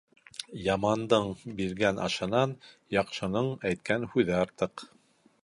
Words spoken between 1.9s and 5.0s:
ашынан яҡшының әйткән һүҙе артыҡ.